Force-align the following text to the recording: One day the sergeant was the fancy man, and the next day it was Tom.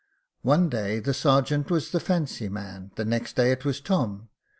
One 0.41 0.67
day 0.67 0.97
the 0.99 1.13
sergeant 1.13 1.69
was 1.69 1.91
the 1.91 1.99
fancy 1.99 2.49
man, 2.49 2.75
and 2.75 2.91
the 2.95 3.05
next 3.05 3.35
day 3.35 3.51
it 3.51 3.63
was 3.65 3.79
Tom. 3.79 4.29